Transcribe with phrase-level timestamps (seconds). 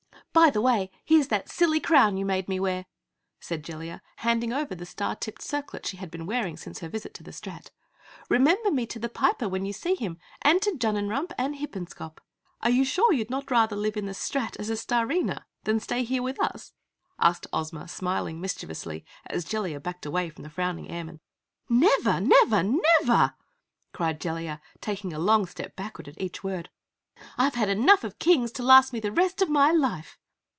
[0.33, 2.85] "By the way here's that silly crown you made me wear!"
[3.41, 7.13] said Jellia, handing over the star tipped circlet she had been wearing since her visit
[7.15, 7.69] to the Strat.
[8.29, 12.21] "Remember me to the Piper when you see him and to Junnenrump and Hippenscop."
[12.61, 16.03] "Are you sure you'd rather not live in the Strat as a Starina, than stay
[16.05, 16.71] here with us?"
[17.19, 21.19] asked Ozma, smiling mischievously, as Jellia backed away from the frowning airman.
[21.67, 22.21] "Never!
[22.21, 22.63] Never!
[22.63, 23.33] NEVER!"
[23.91, 26.69] cried Jellia, taking a long step backward at each word.
[27.37, 30.17] "I've had enough of Kings to last me the rest of my life!"